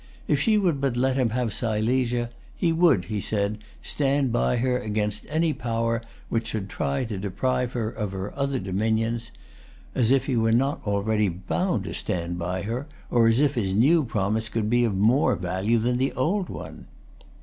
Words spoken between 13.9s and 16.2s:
promise could be of more value than the